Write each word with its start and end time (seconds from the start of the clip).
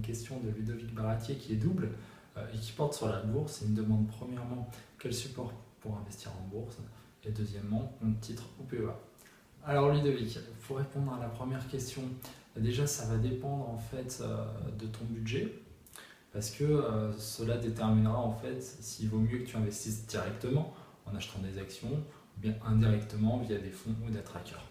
question 0.00 0.40
de 0.40 0.50
Ludovic 0.50 0.94
Baratier 0.94 1.36
qui 1.36 1.52
est 1.52 1.56
double 1.56 1.90
et 2.54 2.58
qui 2.58 2.72
porte 2.72 2.94
sur 2.94 3.08
la 3.08 3.20
bourse. 3.20 3.62
Il 3.62 3.72
me 3.72 3.76
demande 3.76 4.06
premièrement 4.06 4.70
quel 4.98 5.12
support 5.12 5.52
pour 5.80 5.96
investir 5.96 6.30
en 6.32 6.48
bourse 6.48 6.76
et 7.24 7.30
deuxièmement 7.30 7.92
compte 8.00 8.20
titre 8.20 8.44
ou 8.60 8.64
PEA. 8.64 8.94
Alors 9.64 9.92
Ludovic, 9.92 10.38
pour 10.66 10.78
répondre 10.78 11.12
à 11.14 11.18
la 11.18 11.28
première 11.28 11.66
question, 11.68 12.02
déjà 12.56 12.86
ça 12.86 13.06
va 13.06 13.16
dépendre 13.16 13.68
en 13.68 13.78
fait 13.78 14.22
de 14.78 14.86
ton 14.86 15.04
budget 15.04 15.52
parce 16.32 16.50
que 16.50 16.64
euh, 16.64 17.12
cela 17.18 17.56
déterminera 17.56 18.18
en 18.18 18.32
fait 18.32 18.62
s'il 18.62 19.08
vaut 19.08 19.18
mieux 19.18 19.38
que 19.38 19.44
tu 19.44 19.56
investisses 19.56 20.06
directement 20.06 20.74
en 21.06 21.14
achetant 21.14 21.40
des 21.40 21.58
actions 21.58 21.90
ou 21.90 22.40
bien 22.40 22.54
indirectement 22.64 23.38
via 23.38 23.58
des 23.58 23.70
fonds 23.70 23.94
ou 24.06 24.10
des 24.10 24.22
trackers. 24.22 24.64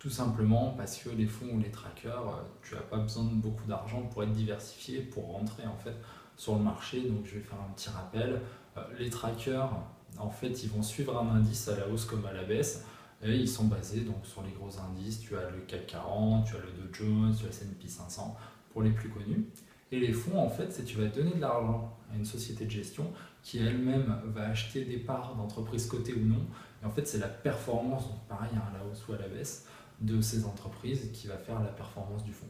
Tout 0.00 0.08
simplement 0.08 0.72
parce 0.78 0.96
que 0.96 1.10
les 1.10 1.26
fonds 1.26 1.50
ou 1.52 1.58
les 1.60 1.70
trackers, 1.70 2.26
euh, 2.26 2.40
tu 2.62 2.74
n'as 2.74 2.80
pas 2.80 2.96
besoin 2.96 3.24
de 3.24 3.34
beaucoup 3.34 3.66
d'argent 3.66 4.00
pour 4.04 4.22
être 4.22 4.32
diversifié, 4.32 5.02
pour 5.02 5.30
rentrer 5.30 5.66
en 5.66 5.76
fait 5.76 5.94
sur 6.38 6.56
le 6.56 6.62
marché. 6.62 7.02
Donc 7.02 7.26
je 7.26 7.34
vais 7.34 7.40
faire 7.40 7.58
un 7.60 7.70
petit 7.74 7.90
rappel. 7.90 8.40
Euh, 8.78 8.80
les 8.98 9.10
trackers, 9.10 9.70
en 10.16 10.30
fait, 10.30 10.64
ils 10.64 10.70
vont 10.70 10.82
suivre 10.82 11.20
un 11.20 11.36
indice 11.36 11.68
à 11.68 11.76
la 11.76 11.86
hausse 11.86 12.06
comme 12.06 12.24
à 12.24 12.32
la 12.32 12.44
baisse. 12.44 12.86
Et 13.22 13.36
ils 13.36 13.48
sont 13.48 13.66
basés 13.66 14.00
donc 14.00 14.24
sur 14.24 14.42
les 14.42 14.52
gros 14.52 14.70
indices. 14.78 15.20
Tu 15.20 15.36
as 15.36 15.50
le 15.50 15.60
CAC 15.66 15.88
40, 15.88 16.46
tu 16.46 16.56
as 16.56 16.60
le 16.60 16.72
Dow 16.72 16.88
Jones, 16.90 17.34
tu 17.36 17.44
as 17.44 17.48
le 17.48 17.50
S&P 17.50 17.86
500 17.86 18.34
pour 18.72 18.82
les 18.82 18.92
plus 18.92 19.10
connus. 19.10 19.44
Et 19.92 20.00
les 20.00 20.14
fonds, 20.14 20.38
en 20.38 20.48
fait, 20.48 20.72
c'est 20.72 20.84
tu 20.84 20.96
vas 20.96 21.08
donner 21.08 21.34
de 21.34 21.40
l'argent 21.40 21.94
à 22.10 22.16
une 22.16 22.24
société 22.24 22.64
de 22.64 22.70
gestion 22.70 23.12
qui 23.42 23.58
elle-même 23.58 24.18
va 24.26 24.48
acheter 24.48 24.86
des 24.86 24.96
parts 24.96 25.34
d'entreprises 25.36 25.86
cotées 25.86 26.14
ou 26.14 26.24
non. 26.24 26.46
Et 26.82 26.86
en 26.86 26.90
fait, 26.90 27.06
c'est 27.06 27.18
la 27.18 27.28
performance, 27.28 28.08
donc 28.08 28.20
pareil 28.28 28.50
à 28.54 28.78
la 28.78 28.84
hausse 28.86 29.06
ou 29.06 29.12
à 29.12 29.18
la 29.18 29.28
baisse, 29.28 29.66
de 30.00 30.20
ces 30.20 30.44
entreprises 30.44 31.10
qui 31.12 31.26
va 31.26 31.36
faire 31.36 31.60
la 31.60 31.68
performance 31.68 32.24
du 32.24 32.32
fonds. 32.32 32.46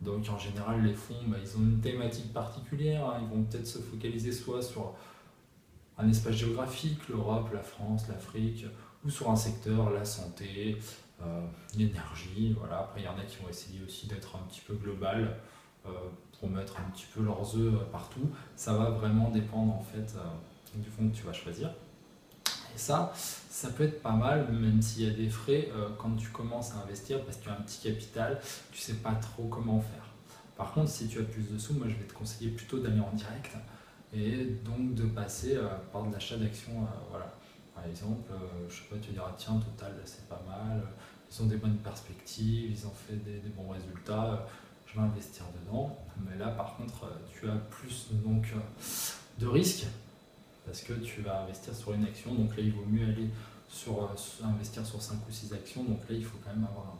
Donc 0.00 0.28
en 0.28 0.38
général, 0.38 0.82
les 0.82 0.94
fonds, 0.94 1.22
bah, 1.26 1.36
ils 1.40 1.56
ont 1.56 1.60
une 1.60 1.80
thématique 1.80 2.32
particulière. 2.32 3.08
Hein. 3.08 3.20
Ils 3.22 3.28
vont 3.28 3.44
peut-être 3.44 3.66
se 3.66 3.78
focaliser 3.78 4.32
soit 4.32 4.62
sur 4.62 4.94
un 5.98 6.08
espace 6.08 6.34
géographique, 6.34 7.08
l'Europe, 7.08 7.50
la 7.52 7.62
France, 7.62 8.08
l'Afrique, 8.08 8.66
ou 9.04 9.10
sur 9.10 9.30
un 9.30 9.36
secteur, 9.36 9.90
la 9.90 10.04
santé, 10.04 10.76
euh, 11.22 11.46
l'énergie. 11.76 12.54
Voilà. 12.58 12.80
Après, 12.80 13.00
il 13.00 13.04
y 13.04 13.08
en 13.08 13.18
a 13.18 13.24
qui 13.24 13.42
vont 13.42 13.48
essayer 13.48 13.80
aussi 13.84 14.06
d'être 14.06 14.36
un 14.36 14.46
petit 14.48 14.62
peu 14.66 14.74
global. 14.74 15.36
Euh, 15.84 15.90
pour 16.38 16.48
mettre 16.48 16.78
un 16.78 16.90
petit 16.90 17.06
peu 17.12 17.22
leurs 17.22 17.56
œufs 17.56 17.74
euh, 17.74 17.84
partout. 17.90 18.30
Ça 18.54 18.74
va 18.74 18.90
vraiment 18.90 19.30
dépendre 19.30 19.74
en 19.74 19.80
fait 19.80 20.14
du 20.74 20.88
fond 20.88 21.08
que 21.08 21.14
tu 21.14 21.24
vas 21.24 21.32
choisir. 21.32 21.70
Ça, 22.76 23.12
ça 23.50 23.68
peut 23.68 23.84
être 23.84 24.02
pas 24.02 24.12
mal, 24.12 24.50
même 24.52 24.80
s'il 24.82 25.04
y 25.04 25.10
a 25.10 25.12
des 25.12 25.28
frais 25.28 25.68
quand 25.98 26.16
tu 26.16 26.28
commences 26.28 26.72
à 26.72 26.82
investir 26.84 27.22
parce 27.24 27.36
que 27.36 27.44
tu 27.44 27.48
as 27.50 27.52
un 27.52 27.62
petit 27.62 27.80
capital, 27.80 28.40
tu 28.72 28.80
sais 28.80 28.94
pas 28.94 29.14
trop 29.14 29.44
comment 29.44 29.80
faire. 29.80 30.04
Par 30.56 30.72
contre, 30.72 30.90
si 30.90 31.06
tu 31.08 31.18
as 31.20 31.22
plus 31.22 31.42
de 31.50 31.58
sous, 31.58 31.74
moi 31.74 31.86
je 31.88 31.94
vais 31.94 32.04
te 32.04 32.14
conseiller 32.14 32.50
plutôt 32.50 32.78
d'aller 32.78 33.00
en 33.00 33.12
direct 33.12 33.56
et 34.14 34.44
donc 34.64 34.94
de 34.94 35.04
passer 35.04 35.58
par 35.92 36.04
de 36.04 36.12
l'achat 36.12 36.36
d'actions. 36.36 36.86
voilà. 37.10 37.34
Par 37.74 37.84
exemple, 37.86 38.30
je 38.68 38.74
sais 38.74 38.82
pas, 38.90 38.96
tu 39.00 39.12
diras 39.12 39.34
tiens, 39.36 39.60
Total, 39.60 39.94
c'est 40.04 40.28
pas 40.28 40.42
mal, 40.46 40.82
ils 41.30 41.42
ont 41.42 41.46
des 41.46 41.56
bonnes 41.56 41.78
perspectives, 41.78 42.70
ils 42.70 42.86
ont 42.86 42.92
fait 43.06 43.16
des 43.16 43.48
bons 43.56 43.70
résultats 43.70 44.46
je 44.92 45.00
vais 45.00 45.06
investir 45.06 45.44
dedans. 45.60 45.96
Mais 46.18 46.36
là, 46.38 46.48
par 46.48 46.76
contre, 46.76 47.06
tu 47.32 47.48
as 47.48 47.56
plus 47.70 48.08
donc, 48.24 48.46
de 49.38 49.46
risques 49.46 49.86
parce 50.64 50.82
que 50.82 50.92
tu 50.94 51.22
vas 51.22 51.42
investir 51.42 51.74
sur 51.74 51.92
une 51.92 52.04
action. 52.04 52.34
Donc 52.34 52.56
là, 52.56 52.62
il 52.62 52.72
vaut 52.72 52.86
mieux 52.86 53.04
aller 53.04 53.28
sur, 53.68 54.10
investir 54.42 54.86
sur 54.86 55.00
5 55.00 55.16
ou 55.28 55.32
6 55.32 55.52
actions. 55.52 55.84
Donc 55.84 56.00
là, 56.08 56.16
il 56.16 56.24
faut 56.24 56.38
quand 56.44 56.50
même 56.50 56.64
avoir 56.64 56.96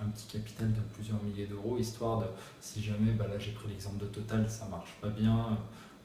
un, 0.00 0.08
petit 0.10 0.26
capital 0.26 0.72
de 0.72 0.80
plusieurs 0.94 1.22
milliers 1.22 1.46
d'euros, 1.46 1.76
histoire 1.76 2.20
de, 2.20 2.26
si 2.60 2.80
jamais, 2.82 3.12
bah 3.12 3.26
là 3.26 3.36
j'ai 3.36 3.50
pris 3.50 3.68
l'exemple 3.68 3.98
de 3.98 4.06
Total, 4.06 4.48
ça 4.48 4.66
marche 4.66 4.92
pas 5.00 5.08
bien, 5.08 5.58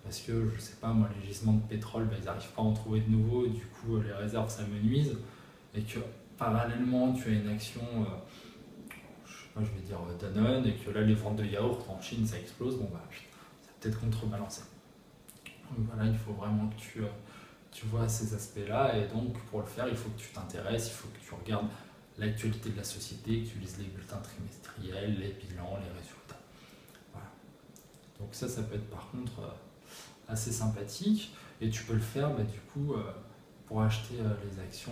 parce 0.03 0.19
que 0.22 0.50
je 0.50 0.59
sais 0.59 0.78
pas, 0.81 0.88
moi, 0.88 1.07
les 1.16 1.28
gisements 1.28 1.53
de 1.53 1.62
pétrole, 1.62 2.06
bah, 2.06 2.16
ils 2.19 2.25
n'arrivent 2.25 2.52
pas 2.56 2.63
à 2.63 2.66
en 2.66 2.74
trouver 2.74 3.02
de 3.02 3.12
nouveaux, 3.12 3.46
du 3.46 3.66
coup, 3.68 4.02
les 4.02 4.12
réserves, 4.12 4.50
ça 4.50 4.63
me 4.63 4.80
nuise, 4.80 5.16
et 5.75 5.81
que 5.84 6.00
parallèlement, 6.40 7.13
tu 7.13 7.30
as 7.30 7.34
une 7.34 7.50
action. 7.50 7.81
Euh, 7.81 8.16
moi 9.56 9.63
je 9.63 9.80
vais 9.80 9.86
dire 9.86 10.00
euh, 10.09 10.18
Danone, 10.18 10.66
et 10.66 10.74
que 10.74 10.90
là 10.90 11.02
les 11.02 11.13
ventes 11.13 11.38
de 11.38 11.46
yaourt 11.46 11.88
en 11.90 12.02
Chine 12.02 12.25
ça 12.25 12.40
explose, 12.40 12.78
bon 12.78 12.90
bah 12.91 13.03
ça 13.12 13.69
peut-être 13.80 14.00
contrebalancé. 14.00 14.62
Voilà, 15.78 16.09
il 16.09 16.17
faut 16.17 16.34
vraiment 16.34 16.67
que 16.69 16.75
tu, 16.75 17.03
euh, 17.03 17.07
tu 17.72 17.85
vois 17.88 18.07
ces 18.07 18.34
aspects-là, 18.34 18.97
et 18.97 19.07
donc 19.07 19.38
pour 19.50 19.61
le 19.61 19.66
faire, 19.66 19.88
il 19.88 19.95
faut 19.95 20.09
que 20.09 20.19
tu 20.19 20.29
t'intéresses, 20.29 20.88
il 20.88 20.94
faut 20.94 21.07
que 21.09 21.19
tu 21.19 21.34
regardes 21.34 21.67
l'actualité 22.17 22.69
de 22.69 22.78
la 22.78 22.84
société, 22.84 23.44
que 23.44 23.50
tu 23.50 23.59
lises 23.59 23.78
les 23.79 23.85
bulletins 23.85 24.22
trimestriels, 24.22 25.19
les 25.19 25.33
bilans, 25.33 25.78
les 25.78 26.00
résultats. 26.00 26.39
Voilà. 27.12 27.28
Donc 28.19 28.29
ça, 28.31 28.47
ça 28.47 28.63
peut 28.63 28.75
être 28.75 28.89
par 28.89 29.09
contre 29.12 29.39
euh, 29.39 30.28
assez 30.28 30.51
sympathique, 30.51 31.35
et 31.62 31.69
tu 31.69 31.83
peux 31.83 31.94
le 31.94 32.00
faire 32.00 32.29
bah, 32.31 32.44
du 32.44 32.59
coup 32.59 32.95
pour 33.67 33.81
acheter 33.81 34.16
les 34.16 34.59
actions, 34.62 34.91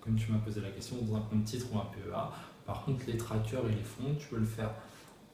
comme 0.00 0.16
tu 0.16 0.30
m'as 0.30 0.38
posé 0.38 0.60
la 0.60 0.70
question, 0.70 0.96
dans 1.02 1.16
un 1.16 1.20
compte 1.20 1.44
titre 1.44 1.66
ou 1.72 1.78
un 1.78 1.86
PEA 1.86 2.30
par 2.70 2.84
contre, 2.84 3.04
les 3.08 3.16
trackers 3.16 3.66
et 3.66 3.74
les 3.74 3.82
fonds, 3.82 4.14
tu 4.16 4.28
peux 4.28 4.38
le 4.38 4.46
faire 4.46 4.70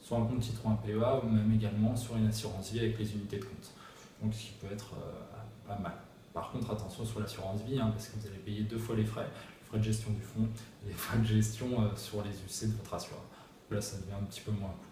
sur 0.01 0.17
un 0.17 0.25
compte 0.25 0.41
titre 0.41 0.63
ou 0.65 0.71
un 0.71 0.77
PEA 0.77 1.23
ou 1.23 1.29
même 1.29 1.53
également 1.53 1.95
sur 1.95 2.17
une 2.17 2.29
assurance 2.29 2.73
vie 2.73 2.79
avec 2.79 2.99
les 2.99 3.13
unités 3.13 3.37
de 3.37 3.45
compte. 3.45 3.75
Donc, 4.23 4.35
ce 4.35 4.41
qui 4.41 4.53
peut 4.61 4.73
être 4.73 4.95
euh, 4.95 5.67
pas 5.67 5.79
mal. 5.79 5.95
Par 6.33 6.51
contre, 6.51 6.71
attention 6.71 7.05
sur 7.05 7.21
l'assurance 7.21 7.63
vie, 7.63 7.79
hein, 7.79 7.91
parce 7.91 8.09
que 8.09 8.19
vous 8.19 8.27
allez 8.27 8.39
payer 8.39 8.63
deux 8.63 8.79
fois 8.79 8.97
les 8.97 9.05
frais, 9.05 9.27
les 9.27 9.67
frais 9.67 9.79
de 9.79 9.83
gestion 9.83 10.11
du 10.13 10.21
fonds 10.21 10.49
les 10.87 10.93
frais 10.97 11.19
de 11.19 11.25
gestion 11.25 11.83
euh, 11.83 11.95
sur 11.97 12.23
les 12.23 12.31
UC 12.31 12.71
de 12.71 12.77
votre 12.77 12.95
assureur. 12.95 13.23
Là, 13.71 13.81
ça 13.81 13.97
devient 13.99 14.15
un 14.21 14.25
petit 14.25 14.41
peu 14.41 14.53
moins 14.53 14.71
cool. 14.71 14.87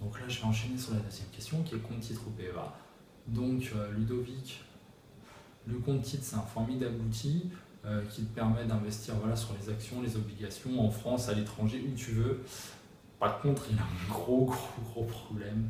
Donc 0.00 0.18
là, 0.20 0.26
je 0.28 0.40
vais 0.40 0.46
enchaîner 0.46 0.78
sur 0.78 0.94
la 0.94 1.00
deuxième 1.00 1.28
question 1.28 1.62
qui 1.62 1.74
est 1.74 1.78
compte 1.78 2.00
titre 2.00 2.22
ou 2.26 2.30
PEA. 2.30 2.72
Donc, 3.26 3.70
euh, 3.74 3.92
Ludovic, 3.92 4.64
le 5.66 5.78
compte 5.78 6.02
titre, 6.02 6.24
c'est 6.24 6.36
un 6.36 6.42
formidable 6.42 7.00
outil. 7.00 7.50
Qui 8.10 8.24
te 8.24 8.34
permet 8.34 8.66
d'investir 8.66 9.14
voilà, 9.14 9.34
sur 9.34 9.54
les 9.58 9.70
actions, 9.70 10.02
les 10.02 10.14
obligations 10.14 10.86
en 10.86 10.90
France, 10.90 11.30
à 11.30 11.32
l'étranger, 11.32 11.82
où 11.90 11.96
tu 11.96 12.10
veux. 12.12 12.44
Par 13.20 13.40
contre, 13.40 13.64
il 13.70 13.78
a 13.78 13.82
un 13.82 14.12
gros, 14.12 14.44
gros, 14.44 14.82
gros 14.82 15.04
problème, 15.04 15.68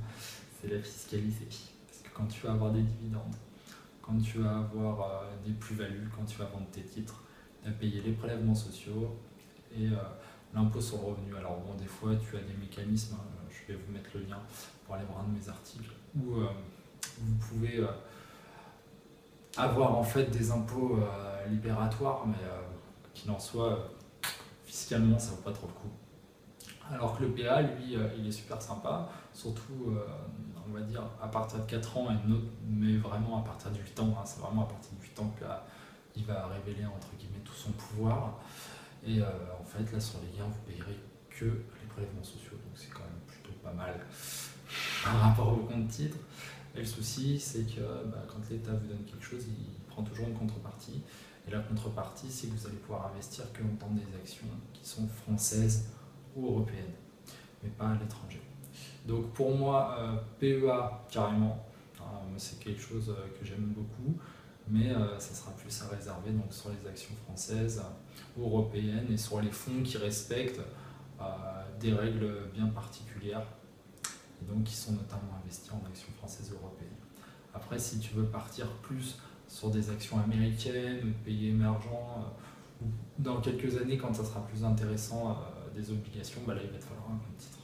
c'est 0.60 0.68
la 0.68 0.80
fiscalité. 0.80 1.46
Parce 1.46 2.02
que 2.02 2.08
quand 2.14 2.26
tu 2.26 2.46
vas 2.46 2.52
avoir 2.52 2.72
des 2.72 2.82
dividendes, 2.82 3.34
quand 4.02 4.18
tu 4.18 4.38
vas 4.38 4.58
avoir 4.58 5.00
euh, 5.02 5.46
des 5.46 5.52
plus-values, 5.52 6.08
quand 6.16 6.24
tu 6.24 6.38
vas 6.38 6.46
vendre 6.46 6.66
tes 6.72 6.82
titres, 6.82 7.22
tu 7.62 7.68
as 7.68 7.72
payé 7.72 8.00
les 8.02 8.12
prélèvements 8.12 8.54
sociaux 8.54 9.16
et 9.76 9.86
euh, 9.86 9.96
l'impôt 10.54 10.80
sur 10.80 10.98
le 10.98 11.04
revenu. 11.08 11.36
Alors 11.36 11.58
bon, 11.60 11.74
des 11.74 11.86
fois, 11.86 12.12
tu 12.16 12.36
as 12.36 12.40
des 12.40 12.54
mécanismes, 12.54 13.14
hein, 13.14 13.24
je 13.48 13.72
vais 13.72 13.78
vous 13.78 13.92
mettre 13.92 14.10
le 14.14 14.22
lien 14.22 14.38
pour 14.84 14.94
aller 14.94 15.04
voir 15.04 15.20
un 15.20 15.28
de 15.28 15.38
mes 15.38 15.48
articles, 15.48 15.90
où 16.16 16.34
vous 17.20 17.34
pouvez 17.36 17.84
avoir 19.56 19.96
en 19.96 20.02
fait 20.02 20.24
des 20.30 20.50
impôts 20.50 20.98
euh, 21.00 21.46
libératoires, 21.48 22.24
mais 22.26 22.34
euh, 22.44 22.60
qu'il 23.14 23.30
en 23.30 23.38
soit, 23.38 23.72
euh, 23.72 24.28
fiscalement, 24.64 25.18
ça 25.18 25.30
vaut 25.30 25.42
pas 25.42 25.52
trop 25.52 25.66
le 25.66 25.72
coup. 25.72 25.90
Alors 26.90 27.16
que 27.16 27.24
le 27.24 27.30
PA, 27.30 27.62
lui, 27.62 27.96
il 28.18 28.26
est 28.26 28.32
super 28.32 28.60
sympa, 28.60 29.08
surtout, 29.32 29.94
on 30.68 30.72
va 30.72 30.80
dire, 30.80 31.02
à 31.22 31.28
partir 31.28 31.60
de 31.60 31.64
4 31.64 31.96
ans, 31.98 32.08
mais 32.68 32.96
vraiment 32.96 33.40
à 33.40 33.44
partir 33.44 33.70
de 33.70 33.78
8 33.78 34.00
ans, 34.00 34.16
hein, 34.18 34.24
c'est 34.24 34.40
vraiment 34.40 34.62
à 34.62 34.66
partir 34.66 34.90
de 34.98 35.02
8 35.02 35.20
ans 35.20 35.34
qu'il 36.14 36.24
va 36.26 36.46
révéler, 36.48 36.84
entre 36.86 37.08
guillemets, 37.18 37.42
tout 37.44 37.54
son 37.54 37.70
pouvoir. 37.72 38.40
Et 39.06 39.20
en 39.22 39.64
fait, 39.64 39.92
là, 39.92 40.00
sur 40.00 40.18
les 40.20 40.36
gains, 40.36 40.48
vous 40.48 40.72
payerez 40.72 40.98
que 41.30 41.44
les 41.44 41.86
prélèvements 41.88 42.24
sociaux, 42.24 42.52
donc 42.52 42.74
c'est 42.74 42.90
quand 42.90 43.00
même 43.00 43.22
plutôt 43.26 43.52
pas 43.62 43.72
mal 43.72 43.94
par 45.04 45.20
rapport 45.20 45.52
au 45.52 45.64
compte 45.64 45.88
titre. 45.88 46.16
Et 46.74 46.80
le 46.80 46.86
souci, 46.86 47.40
c'est 47.40 47.64
que 47.64 47.80
bah, 48.06 48.22
quand 48.28 48.38
l'État 48.50 48.72
vous 48.72 48.86
donne 48.86 49.04
quelque 49.04 49.24
chose, 49.24 49.44
il 49.46 49.82
prend 49.88 50.02
toujours 50.02 50.28
une 50.28 50.34
contrepartie. 50.34 51.02
Et 51.48 51.50
la 51.50 51.60
contrepartie, 51.60 52.30
c'est 52.30 52.48
que 52.48 52.52
vous 52.54 52.66
allez 52.66 52.76
pouvoir 52.76 53.10
investir 53.10 53.50
que 53.52 53.62
dans 53.62 53.90
des 53.90 54.14
actions 54.16 54.46
qui 54.72 54.86
sont 54.86 55.08
françaises 55.08 55.88
ou 56.36 56.46
européennes, 56.46 56.92
mais 57.62 57.70
pas 57.70 57.88
à 57.88 57.94
l'étranger. 57.94 58.40
Donc 59.06 59.32
pour 59.32 59.56
moi, 59.56 59.96
euh, 59.98 60.16
PEA, 60.38 61.06
carrément, 61.10 61.64
c'est 62.36 62.58
quelque 62.58 62.80
chose 62.80 63.10
euh, 63.10 63.38
que 63.38 63.44
j'aime 63.44 63.74
beaucoup, 63.76 64.16
mais 64.68 64.90
euh, 64.90 65.18
ça 65.18 65.34
sera 65.34 65.50
plus 65.52 65.82
à 65.82 65.94
réserver 65.94 66.30
donc, 66.30 66.52
sur 66.52 66.70
les 66.70 66.88
actions 66.88 67.14
françaises 67.26 67.82
européennes 68.38 69.06
et 69.10 69.16
sur 69.16 69.40
les 69.40 69.50
fonds 69.50 69.82
qui 69.82 69.98
respectent 69.98 70.60
des 71.78 71.92
règles 71.92 72.48
bien 72.54 72.66
particulières 72.68 73.42
et 74.40 74.44
donc 74.50 74.64
qui 74.64 74.74
sont 74.74 74.92
notamment 74.92 75.38
investis 75.42 75.70
en 75.70 75.86
actions 75.86 76.10
françaises 76.16 76.50
européennes. 76.50 76.88
Après, 77.52 77.78
si 77.78 77.98
tu 77.98 78.14
veux 78.14 78.24
partir 78.24 78.66
plus 78.82 79.18
sur 79.46 79.70
des 79.70 79.90
actions 79.90 80.18
américaines 80.18 81.12
pays 81.24 81.48
émergents, 81.48 82.32
dans 83.18 83.42
quelques 83.42 83.76
années, 83.76 83.98
quand 83.98 84.14
ça 84.14 84.24
sera 84.24 84.40
plus 84.46 84.64
intéressant, 84.64 85.36
des 85.74 85.90
obligations, 85.90 86.40
bah 86.46 86.54
là, 86.54 86.60
il 86.64 86.70
va 86.70 86.78
te 86.78 86.84
falloir 86.84 87.06
un 87.06 87.18
compte 87.18 87.36
titre. 87.36 87.58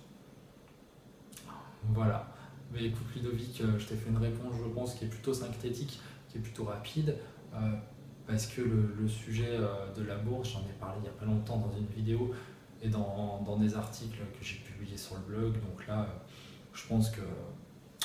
Voilà. 1.89 2.29
Mais 2.73 2.85
écoute, 2.85 3.07
Ludovic, 3.15 3.61
euh, 3.61 3.79
je 3.79 3.87
t'ai 3.87 3.97
fait 3.97 4.11
une 4.11 4.17
réponse, 4.17 4.55
je 4.59 4.69
pense, 4.69 4.95
qui 4.95 5.05
est 5.05 5.09
plutôt 5.09 5.33
synthétique, 5.33 6.01
qui 6.29 6.39
est 6.39 6.41
plutôt 6.41 6.65
rapide, 6.65 7.17
parce 8.27 8.47
que 8.47 8.61
le, 8.61 9.09
sujet 9.09 9.59
de 9.97 10.03
la 10.03 10.17
bourse, 10.17 10.51
j'en 10.51 10.61
ai 10.61 10.75
parlé 10.79 10.97
il 10.99 11.03
n'y 11.03 11.09
a 11.09 11.13
pas 11.13 11.25
longtemps 11.25 11.59
dans 11.59 11.73
une 11.79 11.87
vidéo, 11.87 12.35
et 12.83 12.89
dans, 12.89 13.43
dans 13.47 13.57
des 13.57 13.75
articles 13.77 14.19
que 14.19 14.45
j'ai 14.45 14.57
publiés 14.57 14.97
sur 14.97 15.15
le 15.15 15.23
blog. 15.23 15.55
Donc 15.55 15.87
là, 15.87 16.07
je 16.75 16.87
pense 16.87 17.11
que 17.11 17.23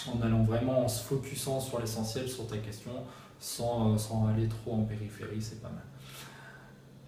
en 0.10 0.22
allant 0.22 0.44
vraiment 0.44 0.84
en 0.86 0.88
se 0.88 1.04
focusant 1.04 1.60
sur 1.60 1.80
l'essentiel, 1.80 2.28
sur 2.28 2.48
ta 2.48 2.58
question, 2.58 2.92
sans, 3.40 3.98
sans 3.98 4.28
aller 4.28 4.48
trop 4.48 4.74
en 4.74 4.84
périphérie, 4.84 5.42
c'est 5.42 5.62
pas 5.62 5.70
mal. 5.70 5.84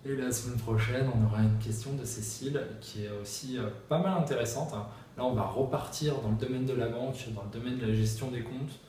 Et 0.06 0.16
la 0.18 0.32
semaine 0.32 0.60
prochaine, 0.60 1.10
on 1.16 1.26
aura 1.26 1.42
une 1.42 1.58
question 1.60 1.94
de 1.94 2.04
Cécile 2.04 2.62
qui 2.82 3.06
est 3.06 3.12
aussi 3.22 3.58
pas 3.88 4.00
mal 4.00 4.18
intéressante. 4.18 4.74
Là, 5.16 5.24
on 5.24 5.34
va 5.34 5.44
repartir 5.44 6.20
dans 6.22 6.32
le 6.32 6.36
domaine 6.36 6.66
de 6.66 6.74
la 6.74 6.90
banque, 6.90 7.16
dans 7.34 7.44
le 7.44 7.50
domaine 7.50 7.78
de 7.78 7.86
la 7.86 7.94
gestion 7.94 8.32
des 8.32 8.42
comptes. 8.42 8.80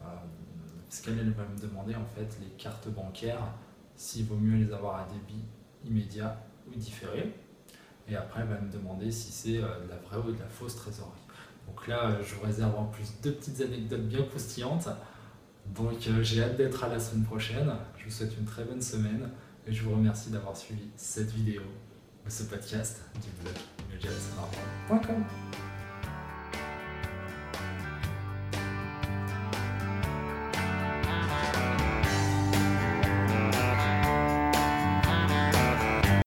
Euh, 0.00 0.04
parce 0.88 1.00
qu'elle 1.00 1.32
va 1.32 1.44
me 1.44 1.60
demander 1.60 1.94
en 1.94 2.04
fait 2.04 2.38
les 2.40 2.50
cartes 2.56 2.88
bancaires, 2.88 3.42
s'il 3.96 4.26
vaut 4.26 4.36
mieux 4.36 4.64
les 4.64 4.72
avoir 4.72 4.96
à 4.96 5.06
débit 5.06 5.42
immédiat 5.84 6.38
ou 6.68 6.78
différé. 6.78 7.34
Et 8.08 8.16
après, 8.16 8.42
elle 8.42 8.48
va 8.48 8.60
me 8.60 8.70
demander 8.70 9.10
si 9.10 9.32
c'est 9.32 9.58
euh, 9.58 9.84
de 9.84 9.90
la 9.90 9.96
vraie 9.96 10.18
ou 10.18 10.32
de 10.32 10.38
la 10.38 10.48
fausse 10.48 10.76
trésorerie. 10.76 11.12
Donc 11.66 11.86
là, 11.86 12.10
euh, 12.10 12.22
je 12.22 12.34
vous 12.34 12.42
réserve 12.42 12.78
en 12.78 12.84
plus 12.84 13.12
deux 13.22 13.32
petites 13.32 13.60
anecdotes 13.60 14.06
bien 14.06 14.22
croustillantes. 14.22 14.88
Donc 15.74 15.98
j'ai 16.22 16.42
hâte 16.42 16.56
d'être 16.56 16.84
à 16.84 16.88
la 16.88 16.98
semaine 16.98 17.24
prochaine. 17.24 17.72
Je 17.96 18.04
vous 18.04 18.10
souhaite 18.10 18.36
une 18.36 18.44
très 18.44 18.64
bonne 18.64 18.82
semaine 18.82 19.30
et 19.66 19.72
je 19.72 19.82
vous 19.82 19.92
remercie 19.92 20.30
d'avoir 20.30 20.56
suivi 20.56 20.88
cette 20.96 21.30
vidéo, 21.30 21.62
ce 22.28 22.44
podcast 22.44 23.02
du 23.22 23.30
blog 23.42 23.54
immédiatement.com. 23.90 25.24